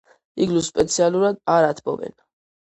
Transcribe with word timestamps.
იგლუს 0.45 0.69
სპეციალურად 0.71 1.37
არ 1.57 1.67
ათბობენ. 1.69 2.17